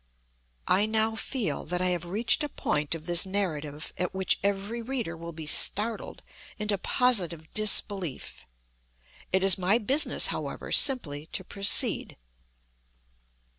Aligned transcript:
I 0.67 0.87
now 0.87 1.15
feel 1.15 1.63
that 1.65 1.79
I 1.79 1.89
have 1.89 2.05
reached 2.05 2.43
a 2.43 2.49
point 2.49 2.95
of 2.95 3.05
this 3.05 3.23
narrative 3.23 3.93
at 3.99 4.15
which 4.15 4.39
every 4.41 4.81
reader 4.81 5.15
will 5.15 5.31
be 5.31 5.45
startled 5.45 6.23
into 6.57 6.79
positive 6.79 7.53
disbelief. 7.53 8.47
It 9.31 9.43
is 9.43 9.59
my 9.59 9.77
business, 9.77 10.25
however, 10.33 10.71
simply 10.71 11.27
to 11.27 11.43
proceed. 11.43 12.17